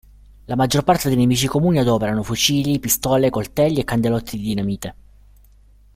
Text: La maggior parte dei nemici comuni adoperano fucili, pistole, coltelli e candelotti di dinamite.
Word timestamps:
La 0.45 0.55
maggior 0.55 0.83
parte 0.83 1.09
dei 1.09 1.17
nemici 1.17 1.45
comuni 1.45 1.77
adoperano 1.77 2.23
fucili, 2.23 2.79
pistole, 2.79 3.29
coltelli 3.29 3.79
e 3.81 3.83
candelotti 3.83 4.35
di 4.35 4.41
dinamite. 4.43 4.95